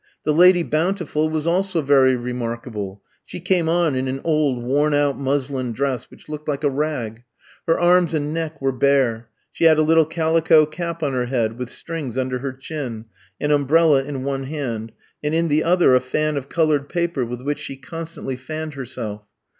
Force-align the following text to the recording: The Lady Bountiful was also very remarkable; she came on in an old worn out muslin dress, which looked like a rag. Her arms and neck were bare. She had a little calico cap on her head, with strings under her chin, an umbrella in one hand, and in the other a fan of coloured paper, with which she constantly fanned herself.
The 0.23 0.33
Lady 0.33 0.63
Bountiful 0.63 1.29
was 1.29 1.45
also 1.45 1.79
very 1.83 2.15
remarkable; 2.15 3.03
she 3.23 3.39
came 3.39 3.69
on 3.69 3.93
in 3.93 4.07
an 4.07 4.19
old 4.23 4.63
worn 4.63 4.95
out 4.95 5.15
muslin 5.15 5.73
dress, 5.73 6.09
which 6.09 6.27
looked 6.27 6.47
like 6.47 6.63
a 6.63 6.71
rag. 6.71 7.23
Her 7.67 7.79
arms 7.79 8.15
and 8.15 8.33
neck 8.33 8.59
were 8.59 8.71
bare. 8.71 9.29
She 9.51 9.65
had 9.65 9.77
a 9.77 9.83
little 9.83 10.07
calico 10.07 10.65
cap 10.65 11.03
on 11.03 11.13
her 11.13 11.27
head, 11.27 11.59
with 11.59 11.69
strings 11.69 12.17
under 12.17 12.39
her 12.39 12.53
chin, 12.53 13.05
an 13.39 13.51
umbrella 13.51 14.01
in 14.03 14.23
one 14.23 14.45
hand, 14.45 14.91
and 15.23 15.35
in 15.35 15.49
the 15.49 15.63
other 15.63 15.93
a 15.93 15.99
fan 15.99 16.35
of 16.35 16.49
coloured 16.49 16.89
paper, 16.89 17.23
with 17.23 17.43
which 17.43 17.59
she 17.59 17.75
constantly 17.75 18.35
fanned 18.35 18.73
herself. 18.73 19.27